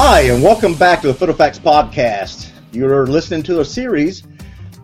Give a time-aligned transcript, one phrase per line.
[0.00, 2.52] Hi, and welcome back to the PhotoFacts podcast.
[2.70, 4.22] You're listening to a series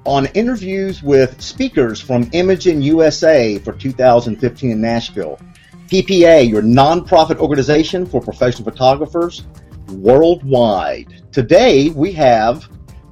[0.04, 5.38] on interviews with speakers from Imaging USA for 2015 in Nashville.
[5.86, 9.46] PPA, your nonprofit organization for professional photographers
[9.88, 11.22] worldwide.
[11.30, 12.68] Today we have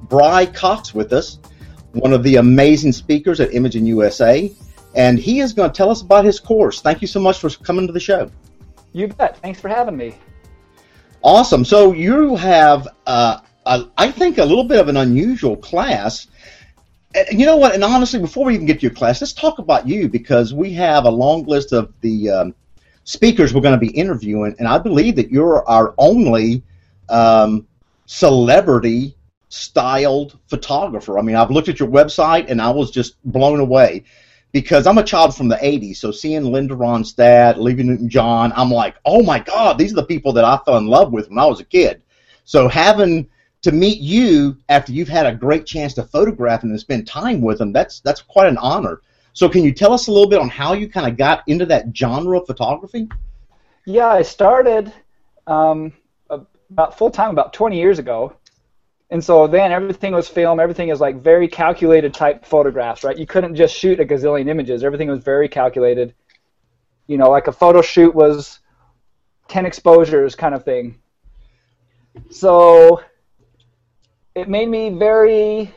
[0.09, 1.39] Bry Cox with us,
[1.93, 4.51] one of the amazing speakers at Imaging USA,
[4.93, 6.81] and he is going to tell us about his course.
[6.81, 8.29] Thank you so much for coming to the show.
[8.91, 9.37] You bet.
[9.37, 10.17] Thanks for having me.
[11.23, 11.63] Awesome.
[11.63, 16.27] So you have, uh, a, I think, a little bit of an unusual class.
[17.15, 17.75] And you know what?
[17.75, 20.73] And honestly, before we even get to your class, let's talk about you because we
[20.73, 22.55] have a long list of the um,
[23.05, 26.63] speakers we're going to be interviewing, and I believe that you're our only
[27.09, 27.67] um,
[28.05, 29.15] celebrity
[29.49, 31.19] styled photographer.
[31.19, 34.03] I mean, I've looked at your website and I was just blown away
[34.53, 38.95] because I'm a child from the 80s, so seeing Linda Ronstadt, Olivia Newton-John, I'm like,
[39.03, 41.45] oh my God, these are the people that I fell in love with when I
[41.45, 42.03] was a kid.
[42.45, 43.27] So having
[43.63, 47.57] to meet you after you've had a great chance to photograph and spend time with
[47.57, 49.01] them, that's that's quite an honor.
[49.33, 51.65] So can you tell us a little bit on how you kind of got into
[51.65, 53.09] that genre of photography?
[53.85, 54.93] Yeah, I started
[55.47, 55.93] um,
[56.29, 58.35] about full time about 20 years ago.
[59.13, 63.15] And so then everything was film, everything is like very calculated type photographs, right?
[63.15, 64.83] You couldn't just shoot a gazillion images.
[64.83, 66.15] Everything was very calculated.
[67.05, 68.59] You know, like a photo shoot was
[69.49, 70.97] 10 exposures kind of thing.
[72.31, 73.03] So
[74.33, 75.71] it made me very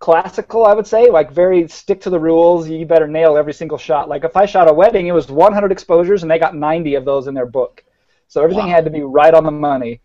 [0.00, 2.68] classical, I would say, like very stick to the rules.
[2.68, 4.08] You better nail every single shot.
[4.08, 7.04] Like if I shot a wedding, it was 100 exposures and they got 90 of
[7.04, 7.84] those in their book.
[8.26, 8.72] So everything wow.
[8.72, 10.00] had to be right on the money.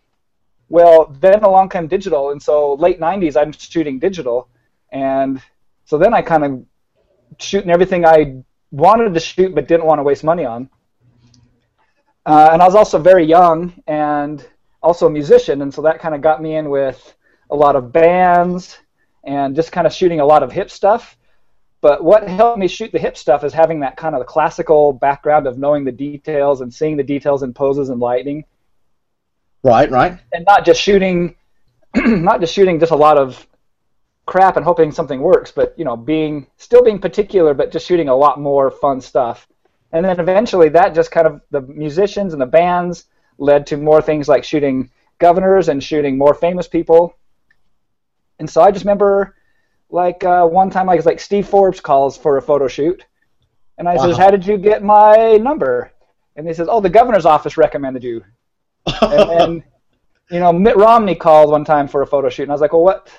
[0.70, 4.50] Well, then along came digital, and so late '90s, I'm shooting digital,
[4.92, 5.42] and
[5.86, 6.66] so then I kind of
[7.40, 10.70] shooting everything I wanted to shoot but didn't want to waste money on.
[12.26, 14.46] Uh, and I was also very young and
[14.82, 17.16] also a musician, and so that kind of got me in with
[17.50, 18.80] a lot of bands
[19.24, 21.18] and just kind of shooting a lot of hip stuff.
[21.82, 25.48] But what helped me shoot the hip stuff is having that kind of classical background
[25.48, 28.46] of knowing the details and seeing the details in poses and lighting.
[29.64, 30.20] Right, right.
[30.34, 31.36] And not just shooting,
[31.96, 33.48] not just shooting just a lot of
[34.26, 38.10] crap and hoping something works, but you know, being still being particular, but just shooting
[38.10, 39.48] a lot more fun stuff.
[39.92, 43.06] And then eventually, that just kind of the musicians and the bands
[43.38, 47.16] led to more things like shooting governors and shooting more famous people.
[48.40, 49.36] And so I just remember
[49.90, 53.06] like uh, one time, like like Steve Forbes calls for a photo shoot,
[53.78, 54.08] and I wow.
[54.08, 55.92] says, "How did you get my number?"
[56.36, 58.24] And he says, "Oh, the governor's office recommended you."
[58.86, 59.64] And then,
[60.30, 62.74] you know, Mitt Romney called one time for a photo shoot, and I was like,
[62.74, 63.10] "Well, what?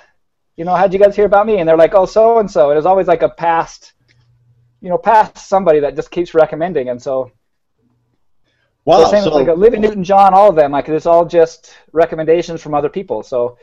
[0.57, 2.71] You know, how'd you guys hear about me?" And they're like, "Oh, so and so."
[2.71, 3.93] It was always like a past,
[4.81, 7.31] you know, past somebody that just keeps recommending, and so.
[8.85, 9.05] Wow.
[9.05, 12.75] So same so, like Olivia Newton-John, all of them, like it's all just recommendations from
[12.75, 13.23] other people.
[13.23, 13.57] So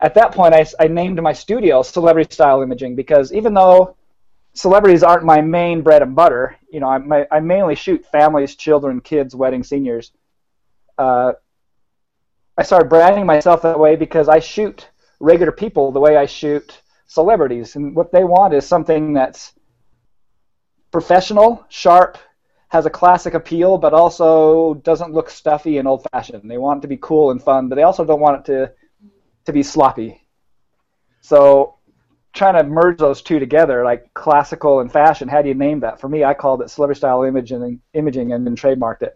[0.00, 3.96] at that point, I, I named my studio Celebrity Style Imaging because even though
[4.54, 8.56] celebrities aren't my main bread and butter, you know, I, my, I mainly shoot families,
[8.56, 10.10] children, kids, weddings, seniors.
[10.98, 11.32] Uh,
[12.56, 14.88] I started branding myself that way because I shoot
[15.20, 19.52] regular people the way I shoot celebrities, and what they want is something that's
[20.90, 22.18] professional, sharp,
[22.68, 26.50] has a classic appeal, but also doesn't look stuffy and old-fashioned.
[26.50, 28.72] They want it to be cool and fun, but they also don't want it to
[29.44, 30.26] to be sloppy.
[31.20, 31.76] So
[32.32, 36.00] trying to merge those two together, like classical and fashion, how do you name that?
[36.00, 39.14] For me, I called it celebrity style imaging, imaging and then trademarked it.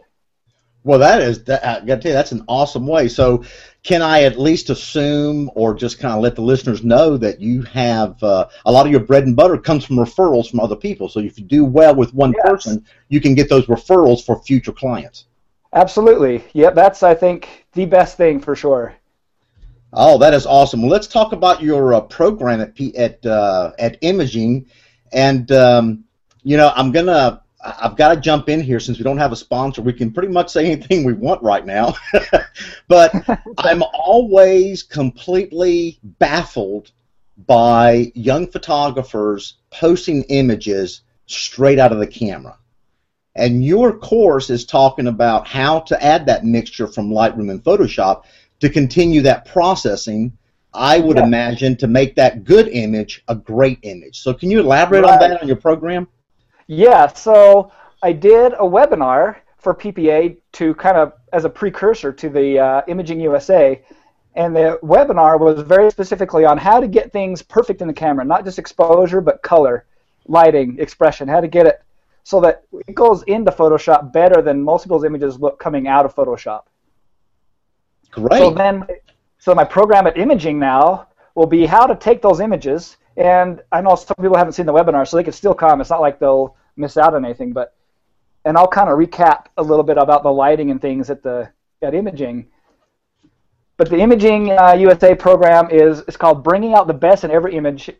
[0.87, 1.65] Well, that is that.
[1.65, 3.09] I got to tell you, that's an awesome way.
[3.09, 3.43] So,
[3.83, 7.61] can I at least assume, or just kind of let the listeners know that you
[7.63, 11.09] have uh, a lot of your bread and butter comes from referrals from other people.
[11.09, 12.47] So, if you do well with one yes.
[12.47, 15.25] person, you can get those referrals for future clients.
[15.73, 16.45] Absolutely.
[16.53, 18.95] Yep, that's I think the best thing for sure.
[19.91, 20.81] Oh, that is awesome.
[20.81, 24.67] Well, let's talk about your uh, program at P- at uh, at Imaging,
[25.11, 26.05] and um,
[26.43, 29.37] you know I'm gonna I've got to jump in here since we don't have a
[29.37, 29.81] sponsor.
[29.81, 31.95] We can pretty much say anything we want right now,
[32.87, 33.13] but
[33.57, 36.91] I'm always completely baffled
[37.45, 42.57] by young photographers posting images straight out of the camera.
[43.35, 48.23] And your course is talking about how to add that mixture from Lightroom and Photoshop
[48.61, 50.35] to continue that processing,
[50.73, 51.25] I would yeah.
[51.25, 54.19] imagine, to make that good image a great image.
[54.19, 55.13] So, can you elaborate right.
[55.13, 56.07] on that on your program?
[56.67, 57.71] Yeah, so
[58.03, 62.81] I did a webinar for PPA to kind of as a precursor to the uh,
[62.87, 63.81] Imaging USA.
[64.35, 68.23] And the webinar was very specifically on how to get things perfect in the camera,
[68.23, 69.85] not just exposure, but color,
[70.27, 71.81] lighting, expression, how to get it
[72.27, 76.13] so that it goes into Photoshop better than most people's images look coming out of
[76.13, 76.63] Photoshop.
[78.11, 78.37] Great.
[78.37, 78.85] So then,
[79.39, 82.97] so my program at imaging now will be how to take those images.
[83.17, 85.81] And I know some people haven't seen the webinar, so they can still come.
[85.81, 87.73] It's not like they'll miss out on anything, but
[88.45, 91.49] and I'll kind of recap a little bit about the lighting and things at the
[91.81, 92.47] at imaging.
[93.77, 97.55] But the Imaging uh, USA program is it's called Bringing Out the Best in Every
[97.55, 97.91] Image,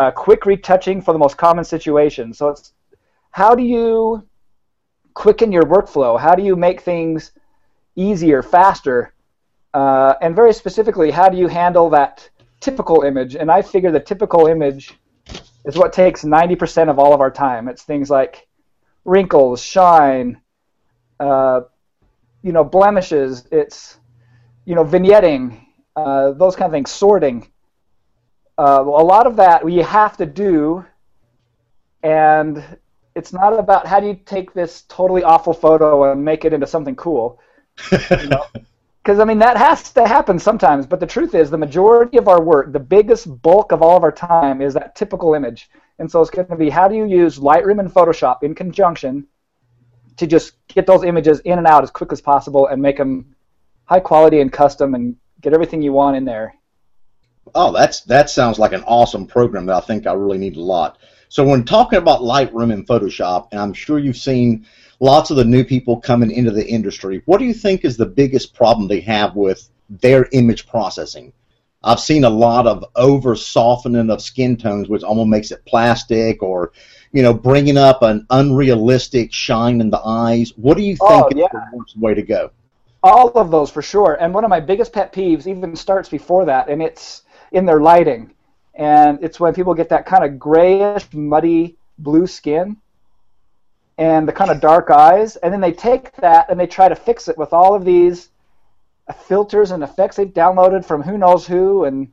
[0.00, 2.38] uh, Quick Retouching for the Most Common Situations.
[2.38, 2.72] So it's
[3.30, 4.26] how do you
[5.12, 6.18] quicken your workflow?
[6.18, 7.32] How do you make things
[7.94, 9.12] easier, faster?
[9.74, 12.30] Uh, and very specifically, how do you handle that
[12.62, 13.36] typical image?
[13.36, 14.94] And I figure the typical image
[15.64, 17.68] is what takes 90% of all of our time.
[17.68, 18.46] It's things like
[19.04, 20.40] wrinkles, shine,
[21.20, 21.62] uh,
[22.42, 23.46] you know, blemishes.
[23.52, 23.98] It's
[24.64, 25.60] you know, vignetting,
[25.96, 27.48] uh, those kind of things, sorting.
[28.58, 30.84] Uh, a lot of that we have to do,
[32.02, 32.62] and
[33.16, 36.66] it's not about how do you take this totally awful photo and make it into
[36.66, 37.40] something cool.
[37.90, 38.44] You know?
[39.08, 42.42] I mean that has to happen sometimes, but the truth is the majority of our
[42.42, 45.68] work, the biggest bulk of all of our time, is that typical image.
[45.98, 49.26] And so it's going to be how do you use Lightroom and Photoshop in conjunction
[50.16, 53.34] to just get those images in and out as quick as possible and make them
[53.84, 56.54] high quality and custom and get everything you want in there.
[57.54, 60.62] Oh, that's that sounds like an awesome program that I think I really need a
[60.62, 60.98] lot.
[61.28, 64.66] So when talking about Lightroom and Photoshop, and I'm sure you've seen
[65.02, 68.06] lots of the new people coming into the industry, what do you think is the
[68.06, 71.32] biggest problem they have with their image processing?
[71.82, 76.40] I've seen a lot of over softening of skin tones, which almost makes it plastic,
[76.40, 76.70] or
[77.10, 80.52] you know, bringing up an unrealistic shine in the eyes.
[80.56, 81.46] What do you oh, think oh, yeah.
[81.46, 82.52] is the worst way to go?
[83.02, 84.16] All of those for sure.
[84.20, 87.80] And one of my biggest pet peeves even starts before that, and it's in their
[87.80, 88.32] lighting.
[88.74, 92.76] And it's when people get that kind of grayish, muddy blue skin
[93.98, 96.94] and the kind of dark eyes, and then they take that and they try to
[96.94, 98.30] fix it with all of these
[99.26, 102.12] filters and effects they've downloaded from who knows who, and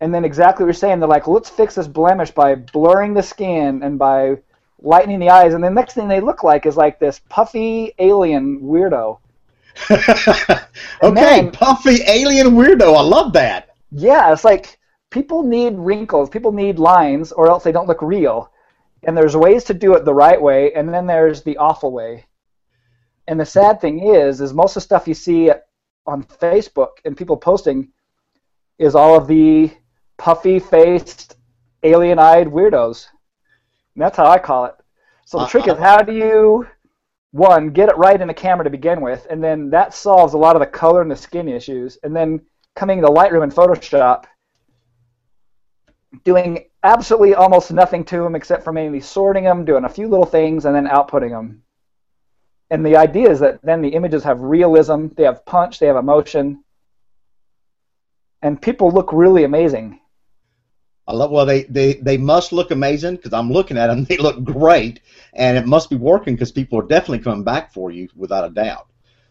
[0.00, 3.22] and then exactly what you're saying, they're like, let's fix this blemish by blurring the
[3.22, 4.38] skin and by
[4.80, 8.60] lightening the eyes, and the next thing they look like is like this puffy alien
[8.60, 9.18] weirdo.
[9.90, 10.60] okay,
[11.02, 12.96] then, puffy alien weirdo.
[12.96, 13.70] I love that.
[13.90, 14.78] Yeah, it's like
[15.10, 18.52] people need wrinkles, people need lines, or else they don't look real.
[19.04, 22.26] And there's ways to do it the right way, and then there's the awful way.
[23.26, 25.50] And the sad thing is, is most of the stuff you see
[26.06, 27.90] on Facebook and people posting
[28.78, 29.70] is all of the
[30.16, 31.36] puffy-faced,
[31.82, 33.06] alien-eyed weirdos.
[33.94, 34.74] And that's how I call it.
[35.26, 36.66] So the uh, trick is, how do you
[37.32, 40.38] one, get it right in the camera to begin with, and then that solves a
[40.38, 41.98] lot of the color and the skin issues.
[42.02, 42.40] And then
[42.74, 44.24] coming to Lightroom and Photoshop,
[46.24, 50.26] doing absolutely almost nothing to them except for maybe sorting them, doing a few little
[50.26, 51.62] things, and then outputting them.
[52.70, 55.96] And the idea is that then the images have realism, they have punch, they have
[55.96, 56.62] emotion,
[58.42, 60.00] and people look really amazing.
[61.06, 61.30] I love.
[61.30, 64.04] Well, they they they must look amazing because I'm looking at them.
[64.08, 65.00] They look great,
[65.32, 68.50] and it must be working because people are definitely coming back for you without a
[68.50, 68.88] doubt.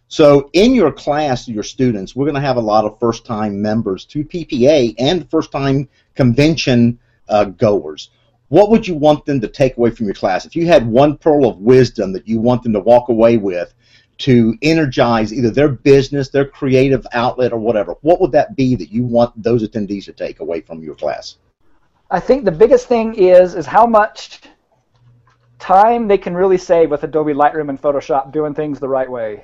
[0.09, 4.05] So, in your class, your students, we're going to have a lot of first-time members
[4.05, 6.99] to PPA and first-time convention
[7.29, 8.09] uh, goers.
[8.49, 10.45] What would you want them to take away from your class?
[10.45, 13.73] If you had one pearl of wisdom that you want them to walk away with
[14.19, 18.91] to energize either their business, their creative outlet, or whatever, what would that be that
[18.91, 21.37] you want those attendees to take away from your class?
[22.09, 24.41] I think the biggest thing is is how much
[25.59, 29.43] time they can really save with Adobe Lightroom and Photoshop doing things the right way.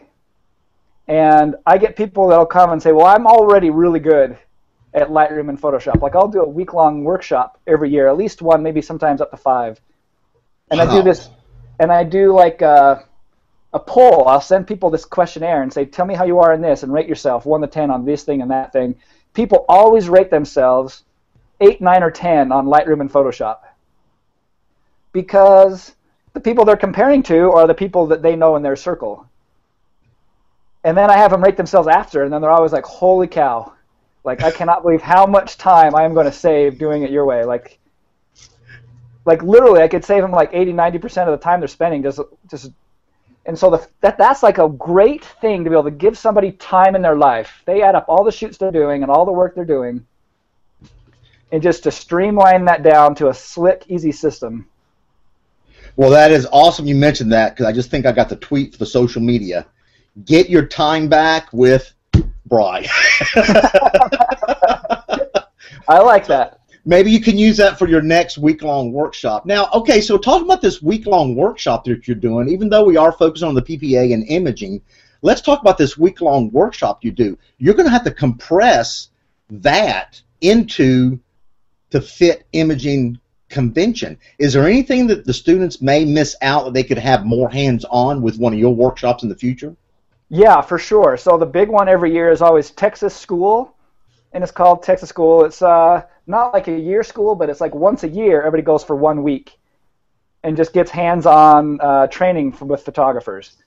[1.07, 4.37] And I get people that'll come and say, "Well, I'm already really good
[4.93, 6.01] at Lightroom and Photoshop.
[6.01, 9.37] Like I'll do a week-long workshop every year, at least one, maybe sometimes up to
[9.37, 9.79] five.
[10.69, 10.87] And wow.
[10.87, 11.29] I do this,
[11.79, 13.03] and I do like a, uh,
[13.73, 14.27] a poll.
[14.27, 16.93] I'll send people this questionnaire and say, "Tell me how you are in this, and
[16.93, 18.95] rate yourself one to ten on this thing and that thing."
[19.33, 21.03] People always rate themselves
[21.59, 23.59] eight, nine, or ten on Lightroom and Photoshop
[25.11, 25.95] because
[26.33, 29.27] the people they're comparing to are the people that they know in their circle.
[30.83, 33.73] And then I have them rate themselves after, and then they're always like, "Holy cow!"
[34.23, 37.25] Like I cannot believe how much time I am going to save doing it your
[37.25, 37.43] way.
[37.43, 37.79] Like,
[39.25, 42.03] like literally, I could save them like 80, 90 percent of the time they're spending
[42.03, 42.71] just just.
[43.45, 46.53] And so the, that that's like a great thing to be able to give somebody
[46.53, 47.61] time in their life.
[47.65, 50.05] They add up all the shoots they're doing and all the work they're doing,
[51.51, 54.69] and just to streamline that down to a slick, easy system.
[55.95, 56.87] Well, that is awesome.
[56.87, 59.67] You mentioned that because I just think I got the tweet for the social media.
[60.25, 61.92] Get your time back with
[62.53, 62.85] Bry.
[65.87, 66.59] I like that.
[66.85, 69.47] Maybe you can use that for your next week-long workshop.
[69.47, 73.11] Now, okay, so talking about this week-long workshop that you're doing, even though we are
[73.11, 74.83] focused on the PPA and imaging,
[75.23, 77.39] let's talk about this week long workshop you do.
[77.57, 79.09] You're going to have to compress
[79.49, 81.19] that into
[81.89, 83.19] to fit imaging
[83.49, 84.19] convention.
[84.37, 87.83] Is there anything that the students may miss out that they could have more hands
[87.89, 89.75] on with one of your workshops in the future?
[90.33, 91.15] Yeah, for sure.
[91.15, 93.75] So the big one every year is always Texas School,
[94.31, 95.45] and it's called Texas School.
[95.45, 98.39] It's uh, not like a year school, but it's like once a year.
[98.39, 99.59] Everybody goes for one week,
[100.43, 103.57] and just gets hands-on uh, training from, with photographers.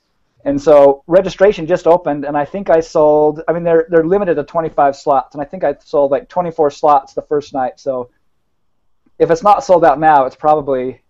[0.45, 3.43] And so registration just opened, and I think I sold.
[3.47, 6.73] I mean, they're they're limited to 25 slots, and I think I sold like 24
[6.73, 7.79] slots the first night.
[7.79, 8.11] So
[9.21, 11.01] if it's not sold out now, it's probably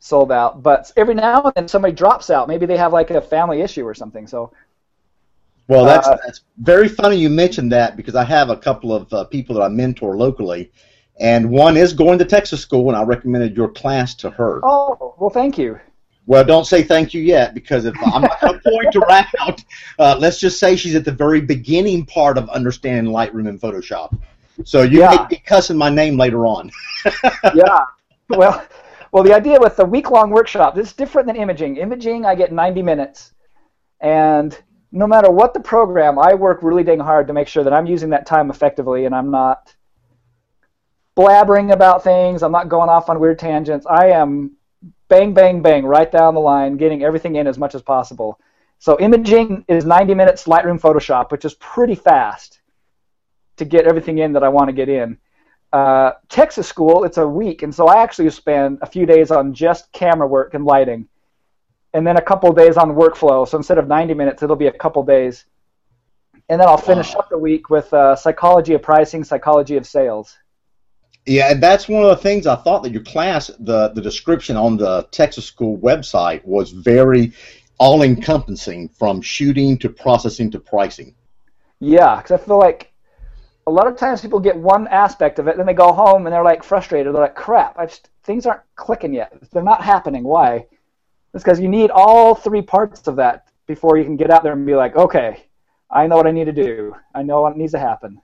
[0.00, 0.62] sold out.
[0.62, 2.48] But every now and then somebody drops out.
[2.48, 4.26] Maybe they have like a family issue or something.
[4.26, 4.52] So.
[5.68, 9.12] Well, that's uh, that's very funny you mentioned that because I have a couple of
[9.12, 10.72] uh, people that I mentor locally,
[11.20, 14.60] and one is going to Texas school, and I recommended your class to her.
[14.64, 15.78] Oh, well, thank you.
[16.26, 19.64] Well, don't say thank you yet because if I'm not going to point her out,
[19.98, 24.16] uh, let's just say she's at the very beginning part of understanding Lightroom and Photoshop.
[24.64, 25.10] So you yeah.
[25.10, 26.70] may be cussing my name later on.
[27.54, 27.84] yeah.
[28.28, 28.64] Well,
[29.12, 31.76] well, the idea with the week-long workshop is different than imaging.
[31.76, 33.32] Imaging, I get 90 minutes,
[34.00, 34.56] and
[34.92, 37.86] no matter what the program, I work really dang hard to make sure that I'm
[37.86, 39.74] using that time effectively and I'm not
[41.16, 42.42] blabbering about things.
[42.42, 43.86] I'm not going off on weird tangents.
[43.88, 44.56] I am
[45.08, 48.40] bang, bang, bang, right down the line, getting everything in as much as possible.
[48.78, 52.60] So imaging is 90 minutes Lightroom Photoshop, which is pretty fast
[53.58, 55.18] to get everything in that I want to get in.
[55.72, 59.54] Uh, Texas school, it's a week, and so I actually spend a few days on
[59.54, 61.08] just camera work and lighting,
[61.94, 63.46] and then a couple days on workflow.
[63.46, 65.44] So instead of 90 minutes, it'll be a couple days,
[66.48, 67.20] and then I'll finish wow.
[67.20, 70.36] up the week with uh, psychology of pricing, psychology of sales.
[71.26, 74.56] Yeah, and that's one of the things I thought that your class, the the description
[74.56, 77.32] on the Texas school website was very
[77.78, 81.14] all encompassing from shooting to processing to pricing.
[81.78, 82.92] Yeah, because I feel like
[83.70, 86.32] a lot of times people get one aspect of it, then they go home and
[86.32, 87.14] they're like frustrated.
[87.14, 89.32] They're like, "Crap, I've, things aren't clicking yet.
[89.52, 90.24] They're not happening.
[90.24, 90.66] Why?"
[91.32, 94.52] It's because you need all three parts of that before you can get out there
[94.52, 95.44] and be like, "Okay,
[95.88, 96.96] I know what I need to do.
[97.14, 98.20] I know what needs to happen."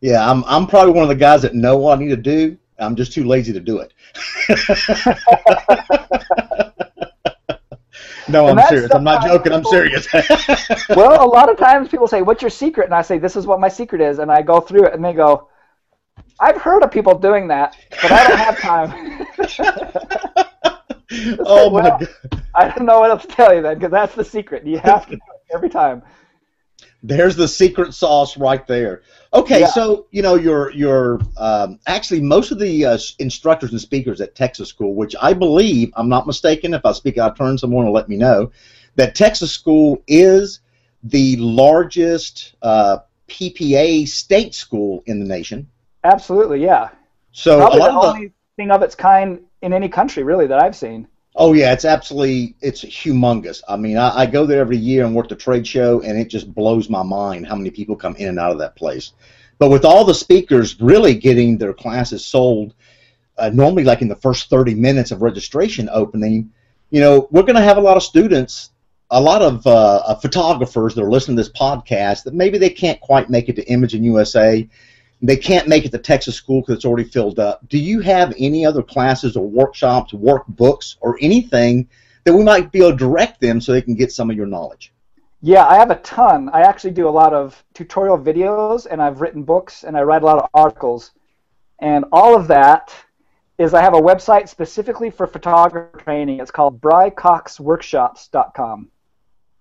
[0.00, 2.56] Yeah, I'm I'm probably one of the guys that know what I need to do.
[2.78, 3.92] I'm just too lazy to do it.
[8.30, 8.90] No, I'm serious.
[8.92, 9.52] I'm not joking.
[9.52, 10.06] I'm serious.
[10.90, 13.46] well, a lot of times people say, "What's your secret?" And I say, "This is
[13.46, 15.48] what my secret is." And I go through it, and they go,
[16.38, 19.26] "I've heard of people doing that, but I don't have time."
[21.40, 22.08] oh well, my god!
[22.54, 24.66] I don't know what else to tell you then, because that's the secret.
[24.66, 26.02] You have to do it every time.
[27.02, 29.02] There's the secret sauce right there.
[29.32, 29.66] Okay, yeah.
[29.68, 34.34] so you know you're you're um, actually most of the uh, instructors and speakers at
[34.34, 36.74] Texas School, which I believe I'm not mistaken.
[36.74, 38.50] If I speak out of turn, someone will let me know
[38.96, 40.60] that Texas School is
[41.02, 45.68] the largest uh, PPA state school in the nation.
[46.04, 46.90] Absolutely, yeah.
[47.32, 51.06] So Probably the only thing of its kind in any country, really, that I've seen.
[51.36, 53.62] Oh yeah, it's absolutely it's humongous.
[53.68, 56.28] I mean, I, I go there every year and work the trade show, and it
[56.28, 59.12] just blows my mind how many people come in and out of that place.
[59.58, 62.74] But with all the speakers really getting their classes sold,
[63.38, 66.52] uh, normally like in the first 30 minutes of registration opening,
[66.90, 68.70] you know, we're going to have a lot of students,
[69.10, 73.00] a lot of uh, photographers that are listening to this podcast that maybe they can't
[73.00, 74.68] quite make it to Imaging USA
[75.22, 77.68] they can't make it to Texas school because it's already filled up.
[77.68, 81.88] Do you have any other classes or workshops, workbooks, or anything
[82.24, 84.46] that we might be able to direct them so they can get some of your
[84.46, 84.92] knowledge?
[85.42, 86.50] Yeah, I have a ton.
[86.52, 90.22] I actually do a lot of tutorial videos, and I've written books, and I write
[90.22, 91.12] a lot of articles.
[91.78, 92.94] And all of that
[93.58, 96.40] is I have a website specifically for photography training.
[96.40, 98.90] It's called brycoxworkshops.com.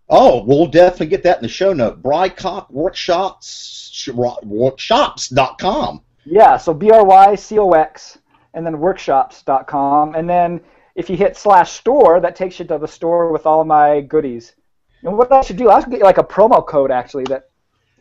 [0.09, 2.01] Oh, we'll definitely get that in the show note.
[2.01, 6.01] Brycox Workshops, workshops.com.
[6.25, 8.17] Yeah, so B R Y C O X
[8.53, 10.15] and then workshops.com.
[10.15, 10.61] And then
[10.95, 14.55] if you hit slash store, that takes you to the store with all my goodies.
[15.03, 17.49] And what I should do, I should get like a promo code actually that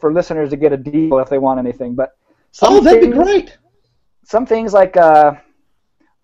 [0.01, 1.95] for listeners to get a deal if they want anything.
[1.95, 2.17] But
[2.63, 3.59] oh, that'd things, be great.
[4.25, 5.35] Some things like uh,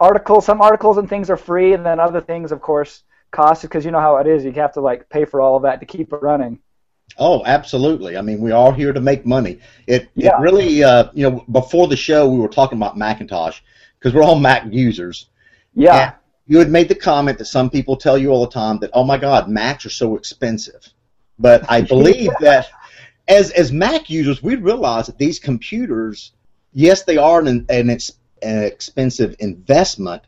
[0.00, 3.02] articles, some articles and things are free, and then other things, of course,
[3.34, 4.44] cost because you know how it is.
[4.44, 6.58] You have to like pay for all of that to keep it running.
[7.18, 8.16] Oh, absolutely.
[8.16, 9.60] I mean, we are here to make money.
[9.86, 10.38] It yeah.
[10.38, 13.60] it really, uh, you know, before the show we were talking about Macintosh
[13.98, 15.28] because we're all Mac users.
[15.74, 16.02] Yeah.
[16.02, 16.12] And
[16.46, 19.04] you had made the comment that some people tell you all the time that, oh
[19.04, 20.86] my God, Macs are so expensive.
[21.38, 22.68] But I believe that
[23.28, 26.32] as as Mac users, we realize that these computers,
[26.72, 30.22] yes, they are an, an, an expensive investment,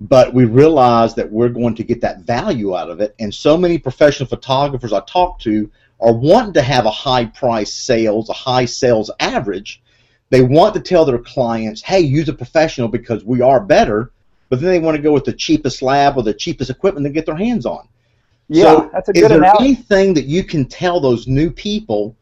[0.00, 3.14] but we realize that we're going to get that value out of it.
[3.18, 7.72] And so many professional photographers I talk to are wanting to have a high price
[7.72, 9.82] sales, a high sales average.
[10.30, 14.12] They want to tell their clients, hey, use a professional because we are better,
[14.48, 17.10] but then they want to go with the cheapest lab or the cheapest equipment to
[17.10, 17.86] get their hands on.
[18.48, 19.64] Yeah, so that's a good is there analogy.
[19.64, 22.16] anything that you can tell those new people?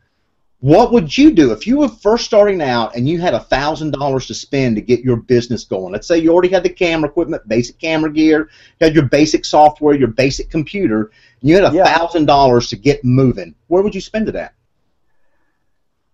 [0.60, 3.92] What would you do if you were first starting out and you had a thousand
[3.92, 5.92] dollars to spend to get your business going?
[5.92, 8.50] Let's say you already had the camera equipment, basic camera gear,
[8.80, 12.76] you had your basic software, your basic computer, and you had a thousand dollars to
[12.76, 13.54] get moving.
[13.68, 14.54] Where would you spend it at?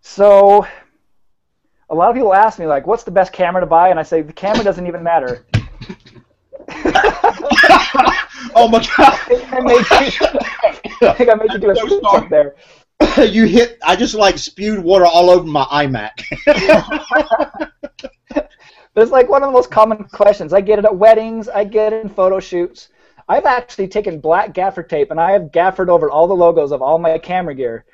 [0.03, 0.67] So,
[1.89, 4.03] a lot of people ask me like, "What's the best camera to buy?" And I
[4.03, 5.47] say the camera doesn't even matter.
[8.55, 12.27] oh my I think I made you, I think I made you do a So
[12.31, 12.55] there.
[13.29, 13.79] you hit!
[13.85, 16.25] I just like spewed water all over my iMac.
[18.95, 20.53] But it's like one of the most common questions.
[20.53, 21.49] I get it at weddings.
[21.49, 22.91] I get it in photo shoots.
[23.29, 26.81] I've actually taken black gaffer tape and I have gaffered over all the logos of
[26.81, 27.85] all my camera gear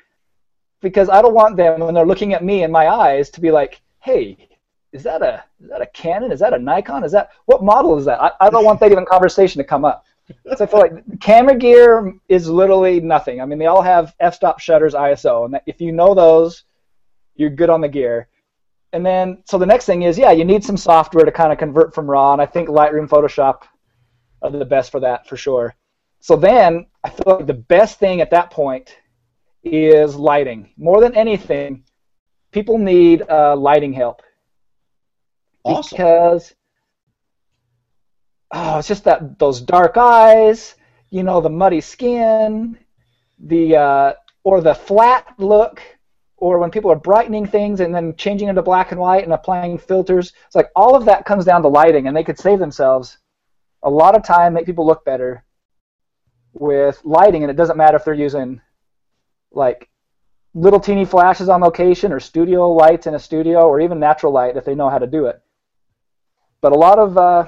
[0.81, 3.49] because I don't want them when they're looking at me in my eyes to be
[3.49, 4.49] like, "Hey,
[4.91, 6.31] is that a is that a Canon?
[6.31, 7.03] Is that a Nikon?
[7.03, 9.85] Is that what model is that?" I, I don't want that even conversation to come
[9.85, 10.05] up.
[10.57, 13.41] So I feel like camera gear is literally nothing.
[13.41, 16.63] I mean, they all have f-stop shutters, ISO, and if you know those,
[17.35, 18.27] you're good on the gear.
[18.93, 21.57] And then, so the next thing is, yeah, you need some software to kind of
[21.57, 23.63] convert from RAW, and I think Lightroom, Photoshop
[24.41, 25.75] are the best for that for sure.
[26.19, 28.97] So then, I feel like the best thing at that point
[29.63, 30.71] is lighting.
[30.77, 31.83] More than anything,
[32.51, 34.21] people need uh, lighting help
[35.63, 35.95] awesome.
[35.95, 36.53] because
[38.53, 40.75] oh, it's just that those dark eyes,
[41.09, 42.77] you know, the muddy skin,
[43.39, 45.81] the uh, or the flat look,
[46.37, 49.77] or when people are brightening things and then changing into black and white and applying
[49.77, 50.33] filters.
[50.45, 53.17] It's like all of that comes down to lighting, and they could save themselves
[53.83, 55.43] a lot of time, make people look better
[56.53, 58.61] with lighting, and it doesn't matter if they're using
[59.51, 59.89] like
[60.53, 64.57] little teeny flashes on location or studio lights in a studio or even natural light
[64.57, 65.41] if they know how to do it.
[66.61, 67.47] But a lot of uh,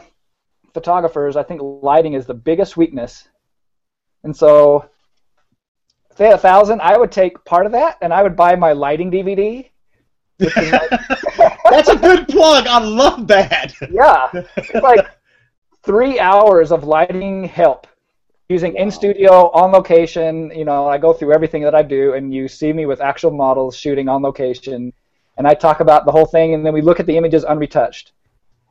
[0.74, 3.28] photographers, I think lighting is the biggest weakness.
[4.24, 4.90] And so,
[6.10, 8.56] if they had a thousand, I would take part of that and I would buy
[8.56, 9.70] my lighting DVD.
[10.40, 10.90] Like,
[11.70, 12.68] That's a good plug.
[12.68, 13.74] I love that.
[13.92, 15.08] yeah, it's like
[15.84, 17.88] three hours of lighting help
[18.50, 20.52] using in studio on location.
[20.56, 23.32] You know, I go through everything that I do, and you see me with actual
[23.32, 24.94] models shooting on location,
[25.38, 28.12] and I talk about the whole thing, and then we look at the images unretouched.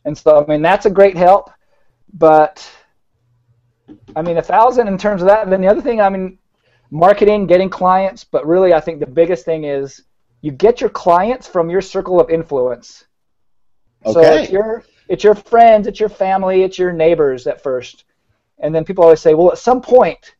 [0.05, 1.51] And so, I mean, that's a great help,
[2.13, 2.69] but
[4.15, 5.45] I mean, a thousand in terms of that.
[5.45, 6.39] And then the other thing, I mean,
[6.91, 10.03] marketing, getting clients, but really, I think the biggest thing is
[10.43, 13.05] you get your clients from your circle of influence.
[14.05, 14.43] So Okay.
[14.43, 18.05] it's your it's your friends, it's your family, it's your neighbors at first,
[18.59, 20.37] and then people always say, well, at some point,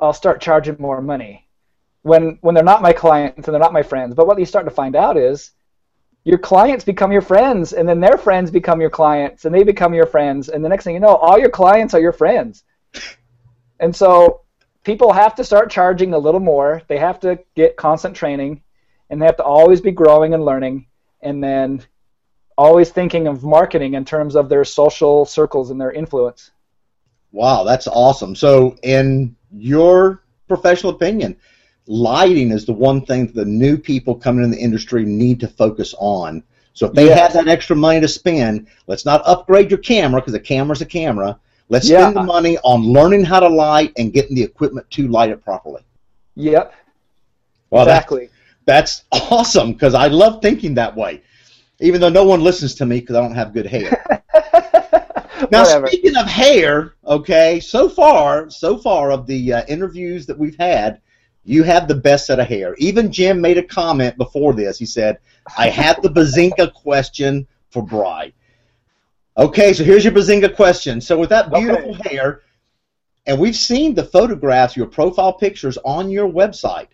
[0.00, 1.48] I'll start charging more money.
[2.02, 4.14] When when they're not my clients and they're not my friends.
[4.14, 5.52] But what you start to find out is
[6.26, 9.94] your clients become your friends, and then their friends become your clients, and they become
[9.94, 12.64] your friends, and the next thing you know, all your clients are your friends.
[13.78, 14.40] And so
[14.82, 16.82] people have to start charging a little more.
[16.88, 18.64] They have to get constant training,
[19.08, 20.86] and they have to always be growing and learning,
[21.20, 21.84] and then
[22.58, 26.50] always thinking of marketing in terms of their social circles and their influence.
[27.30, 28.34] Wow, that's awesome.
[28.34, 31.36] So, in your professional opinion,
[31.86, 35.48] lighting is the one thing that the new people coming in the industry need to
[35.48, 36.42] focus on.
[36.74, 37.18] So, if they Yes.
[37.18, 40.86] have that extra money to spend, let's not upgrade your camera because the camera's a
[40.86, 41.38] camera.
[41.68, 42.00] Let's Yeah.
[42.02, 45.42] spend the money on learning how to light and getting the equipment to light it
[45.42, 45.82] properly.
[46.36, 46.74] Yep,
[47.70, 48.28] Well, exactly.
[48.66, 51.22] that's awesome because I love thinking that way,
[51.80, 54.04] even though no one listens to me because I don't have good hair.
[55.50, 55.86] Now, Whatever.
[55.88, 61.00] speaking of hair, okay, so far, so far of the uh, interviews that we've had,
[61.46, 62.74] you have the best set of hair.
[62.78, 64.78] Even Jim made a comment before this.
[64.78, 65.18] He said,
[65.56, 68.32] "I have the Bazinga question for Bry."
[69.38, 71.00] Okay, so here's your Bazinga question.
[71.00, 72.42] So with that beautiful hair,
[73.26, 76.88] and we've seen the photographs, your profile pictures on your website.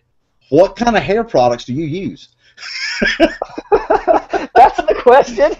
[0.49, 2.29] What kind of hair products do you use?
[3.19, 5.53] That's the question.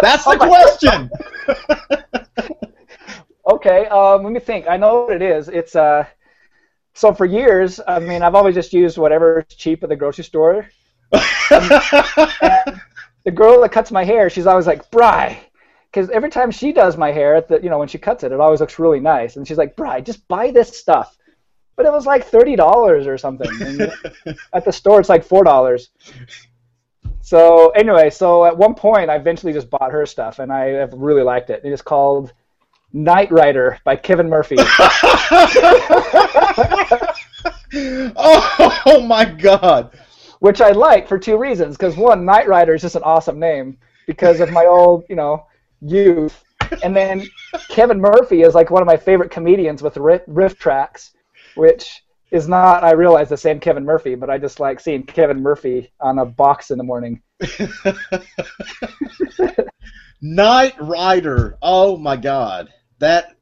[0.00, 1.10] That's the question.
[3.44, 4.68] Okay, um, let me think.
[4.68, 5.48] I know what it is.
[5.48, 6.06] It's uh,
[6.94, 10.68] so for years, I mean, I've always just used whatever's cheap at the grocery store.
[11.10, 12.80] the
[13.34, 15.40] girl that cuts my hair, she's always like, Bry,
[15.90, 18.32] because every time she does my hair, at the, you know, when she cuts it,
[18.32, 19.36] it always looks really nice.
[19.36, 21.16] And she's like, Bry, just buy this stuff.
[21.76, 23.50] But it was like thirty dollars or something.
[23.62, 23.80] And
[24.52, 25.90] at the store, it's like four dollars.
[27.20, 30.92] So anyway, so at one point, I eventually just bought her stuff, and I have
[30.92, 31.62] really liked it.
[31.64, 32.32] It is called
[32.92, 34.56] Knight Rider by Kevin Murphy.
[38.16, 39.96] oh, my God.
[40.40, 41.76] Which I like for two reasons.
[41.76, 45.46] Because one, Knight Rider is just an awesome name because of my old, you know,
[45.80, 46.44] youth.
[46.82, 47.26] And then
[47.68, 51.10] Kevin Murphy is like one of my favorite comedians with riff, RiffTrax,
[51.54, 55.42] which is not, I realize, the same Kevin Murphy, but I just like seeing Kevin
[55.42, 57.20] Murphy on a box in the morning.
[60.22, 61.58] Night Rider.
[61.60, 62.72] Oh my God.
[63.02, 63.34] That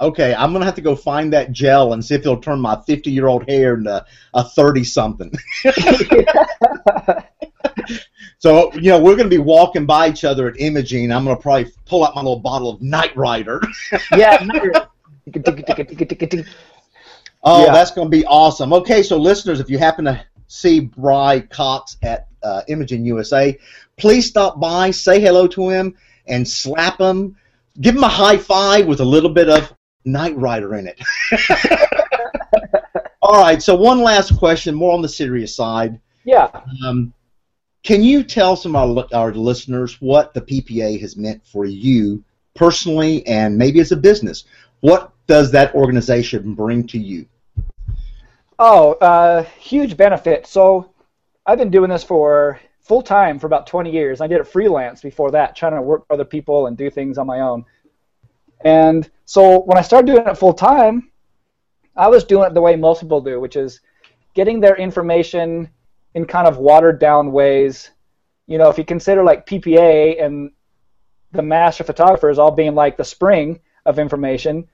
[0.00, 2.80] okay, I'm gonna have to go find that gel and see if it'll turn my
[2.86, 5.32] 50 year old hair into a 30 something.
[8.38, 11.10] so you know we're gonna be walking by each other at Imaging.
[11.10, 13.60] I'm gonna probably pull out my little bottle of Night Rider.
[14.16, 14.46] yeah.
[17.42, 17.72] oh, yeah.
[17.72, 18.72] that's gonna be awesome.
[18.72, 23.58] Okay, so listeners, if you happen to see Bry Cox at uh, Imaging USA,
[23.96, 25.96] please stop by, say hello to him,
[26.28, 27.36] and slap him.
[27.80, 29.72] Give him a high five with a little bit of
[30.04, 31.00] Knight Rider in it.
[33.22, 36.00] All right, so one last question, more on the serious side.
[36.24, 36.50] Yeah.
[36.84, 37.12] Um,
[37.82, 42.22] can you tell some of our, our listeners what the PPA has meant for you
[42.54, 44.44] personally and maybe as a business?
[44.80, 47.26] What does that organization bring to you?
[48.58, 50.46] Oh, uh, huge benefit.
[50.46, 50.90] So
[51.46, 54.20] I've been doing this for full time for about 20 years.
[54.20, 57.18] I did it freelance before that, trying to work for other people and do things
[57.18, 57.64] on my own.
[58.62, 61.10] And so when I started doing it full time,
[61.96, 63.80] I was doing it the way most people do, which is
[64.34, 65.68] getting their information
[66.14, 67.90] in kind of watered down ways.
[68.46, 70.50] You know, if you consider like PPA and
[71.32, 74.68] the master photographers all being like the spring of information,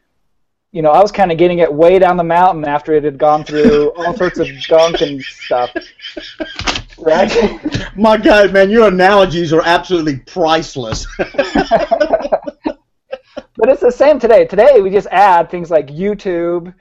[0.73, 3.19] you know, I was kind of getting it way down the mountain after it had
[3.19, 5.71] gone through all sorts of gunk and stuff.
[6.99, 7.33] Right?
[7.97, 11.07] My God, man, your analogies are absolutely priceless.
[11.19, 11.29] but
[13.59, 14.47] it's the same today.
[14.47, 16.75] Today we just add things like YouTube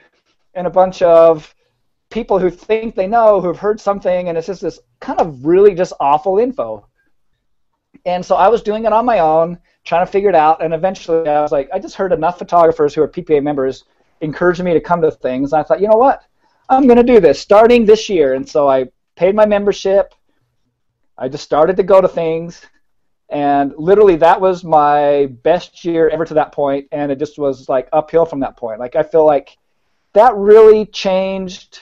[0.53, 1.53] and a bunch of
[2.09, 5.73] people who think they know, who've heard something, and it's just this kind of really
[5.73, 6.87] just awful info.
[8.05, 10.73] And so I was doing it on my own, trying to figure it out, and
[10.73, 13.83] eventually I was like, I just heard enough photographers who are PPA members
[14.21, 16.23] encouraging me to come to things, and I thought, you know what?
[16.69, 18.33] I'm going to do this starting this year.
[18.33, 20.13] And so I paid my membership.
[21.17, 22.65] I just started to go to things,
[23.29, 27.67] and literally that was my best year ever to that point and it just was
[27.67, 28.79] like uphill from that point.
[28.79, 29.57] Like i feel like
[30.13, 31.79] that really changed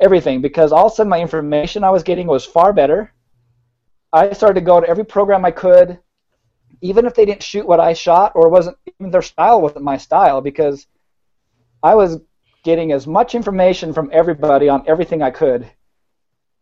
[0.00, 3.12] everything because all of a sudden my information i was getting was far better.
[4.12, 5.98] I started to go to every program i could
[6.82, 9.96] even if they didn't shoot what i shot or wasn't even their style wasn't my
[9.96, 10.86] style because
[11.82, 12.20] i was
[12.62, 15.70] getting as much information from everybody on everything i could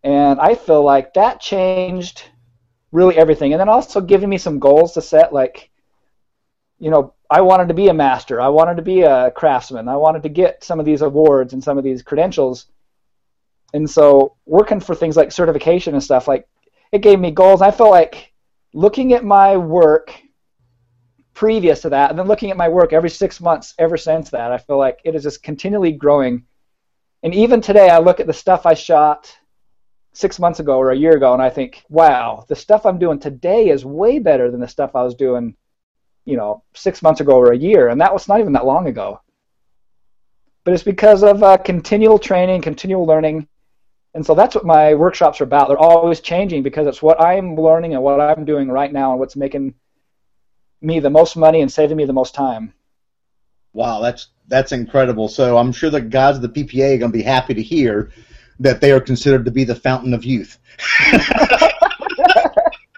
[0.03, 2.25] and i feel like that changed
[2.93, 3.53] really everything.
[3.53, 5.71] And then also giving me some goals to set, like,
[6.79, 8.41] you know, I wanted to be a master.
[8.41, 9.89] I wanted to be a craftsman.
[9.89, 12.67] I wanted to get some of these awards and some of these credentials.
[13.73, 16.49] And so working for things like certification and stuff, like,
[16.91, 17.63] it gave me goals.
[17.63, 18.33] I felt like
[18.73, 20.13] looking at my work
[21.35, 24.51] previous to that, and then looking at my work every six months ever since that,
[24.51, 26.45] I feel like it is just continually growing.
[27.23, 29.39] And even today, I look at the stuff I shot
[30.13, 33.19] six months ago or a year ago, and I think, wow, the stuff I'm doing
[33.19, 35.55] today is way better than the stuff I was doing,
[36.25, 38.87] you know, six months ago or a year, and that was not even that long
[38.87, 39.21] ago.
[40.65, 43.49] But it's because of uh, continual training, continual learning,
[44.15, 45.69] and so that's what my workshops are about.
[45.69, 49.21] They're always changing because it's what I'm learning and what I'm doing right now, and
[49.21, 49.75] what's making
[50.83, 52.73] me the most money and saving me the most time.
[53.73, 55.29] Wow, that's that's incredible.
[55.29, 58.11] So I'm sure the guys of the PPA are going to be happy to hear
[58.61, 60.59] that they are considered to be the fountain of youth.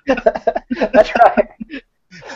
[0.07, 1.49] That's right.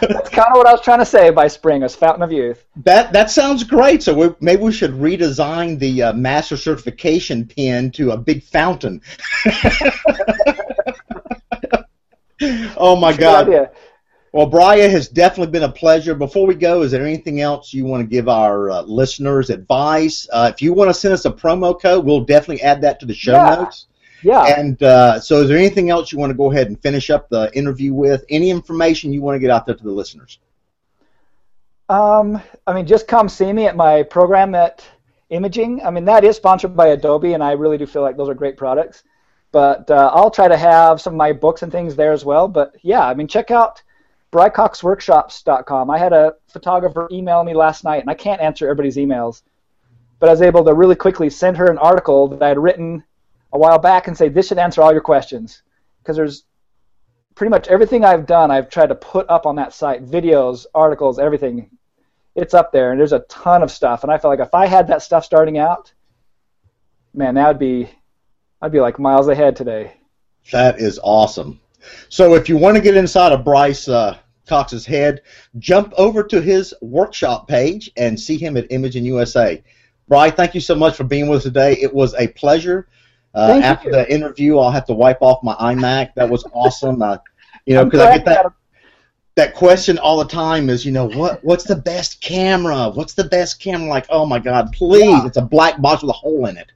[0.00, 2.64] That's kind of what I was trying to say by spring, as fountain of youth.
[2.84, 4.02] That that sounds great.
[4.02, 9.00] So we, maybe we should redesign the uh, master certification pin to a big fountain.
[12.76, 13.70] oh my God!
[14.36, 16.14] Well, Brian, has definitely been a pleasure.
[16.14, 20.28] Before we go, is there anything else you want to give our uh, listeners advice?
[20.30, 23.06] Uh, if you want to send us a promo code, we'll definitely add that to
[23.06, 23.54] the show yeah.
[23.54, 23.86] notes.
[24.22, 24.44] Yeah.
[24.44, 27.30] And uh, so, is there anything else you want to go ahead and finish up
[27.30, 28.26] the interview with?
[28.28, 30.38] Any information you want to get out there to the listeners?
[31.88, 34.84] Um, I mean, just come see me at my program at
[35.30, 35.82] Imaging.
[35.82, 38.34] I mean, that is sponsored by Adobe, and I really do feel like those are
[38.34, 39.02] great products.
[39.50, 42.48] But uh, I'll try to have some of my books and things there as well.
[42.48, 43.80] But yeah, I mean, check out
[44.32, 45.90] brycoxworkshops.com.
[45.90, 49.42] I had a photographer email me last night, and I can't answer everybody's emails,
[50.18, 53.04] but I was able to really quickly send her an article that I had written
[53.52, 55.62] a while back and say, this should answer all your questions.
[56.02, 56.44] Because there's
[57.34, 61.18] pretty much everything I've done, I've tried to put up on that site videos, articles,
[61.18, 61.70] everything.
[62.36, 64.02] it's up there, and there's a ton of stuff.
[64.02, 65.92] And I feel like if I had that stuff starting out,
[67.14, 67.88] man, that would be,
[68.60, 69.94] I'd be like miles ahead today.
[70.52, 71.60] That is awesome.
[72.08, 75.22] So if you want to get inside of Bryce uh, Cox's head,
[75.58, 79.62] jump over to his workshop page and see him at Imaging USA.
[80.08, 81.72] Bryce, thank you so much for being with us today.
[81.74, 82.88] It was a pleasure.
[83.34, 83.92] Uh, after you.
[83.92, 86.14] the interview, I'll have to wipe off my iMac.
[86.14, 87.02] That was awesome.
[87.02, 87.18] Uh,
[87.66, 88.46] you know, because I get that
[89.34, 92.88] that question all the time is, you know, what what's the best camera?
[92.88, 93.88] What's the best camera?
[93.88, 95.04] Like, oh my God, please!
[95.04, 95.26] Yeah.
[95.26, 96.72] It's a black box with a hole in it.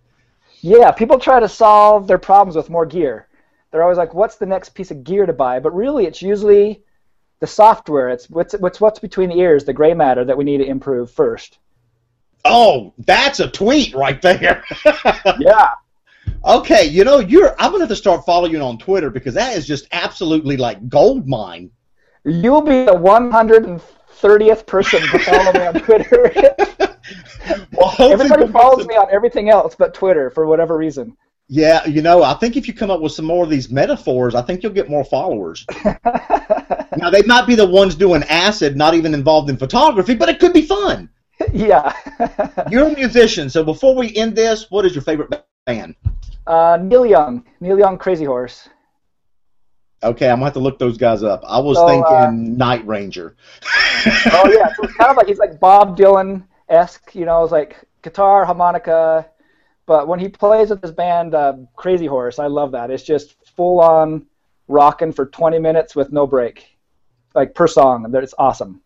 [0.61, 3.27] Yeah, people try to solve their problems with more gear.
[3.71, 5.61] They're always like, what's the next piece of gear to buy?
[5.61, 6.83] But really, it's usually
[7.41, 8.09] the software.
[8.09, 11.11] It's what's what's what's between the ears, the gray matter that we need to improve
[11.11, 11.59] first.
[12.45, 14.65] Oh, that's a tweet right there.
[15.39, 15.71] yeah.
[16.45, 19.57] Okay, you know, you're I'm gonna have to start following you on Twitter because that
[19.57, 21.71] is just absolutely like gold mine.
[22.25, 26.33] You'll be the 130th person to follow me on Twitter.
[27.73, 31.17] well, Everybody follows me on everything else but Twitter for whatever reason.
[31.53, 34.37] Yeah, you know, I think if you come up with some more of these metaphors,
[34.37, 35.67] I think you'll get more followers.
[35.85, 40.39] now, they might be the ones doing acid, not even involved in photography, but it
[40.39, 41.11] could be fun.
[41.55, 41.95] Yeah.
[42.71, 45.97] You're a musician, so before we end this, what is your favorite band?
[46.47, 47.47] Uh, Neil Young.
[47.61, 48.69] Neil Young, Crazy Horse.
[50.03, 51.43] Okay, I'm gonna have to look those guys up.
[51.47, 53.37] I was so, thinking uh, Night Ranger.
[53.65, 57.53] oh yeah, so it's kind of like he's like Bob Dylan esque, you know, it's
[57.53, 59.30] like guitar, harmonica,
[59.91, 62.93] but when he plays with his band uh, Crazy Horse, I love that.
[62.93, 64.25] It's just full on
[64.69, 66.79] rocking for 20 minutes with no break,
[67.35, 68.09] like per song.
[68.15, 68.83] It's awesome.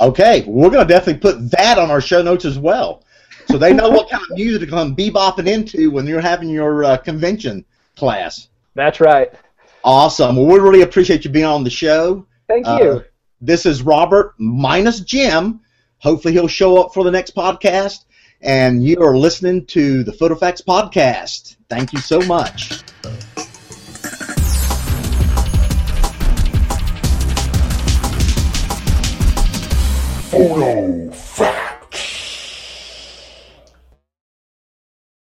[0.00, 3.04] Okay, we're gonna definitely put that on our show notes as well,
[3.46, 6.82] so they know what kind of music to come bebopping into when you're having your
[6.82, 7.64] uh, convention
[7.96, 8.48] class.
[8.74, 9.32] That's right.
[9.84, 10.34] Awesome.
[10.34, 12.26] Well, we really appreciate you being on the show.
[12.48, 12.72] Thank you.
[12.72, 13.02] Uh,
[13.40, 15.60] this is Robert minus Jim.
[15.98, 18.03] Hopefully, he'll show up for the next podcast.
[18.44, 21.56] And you are listening to the PhotoFacts podcast.
[21.70, 22.82] Thank you so much.
[30.30, 31.03] Photo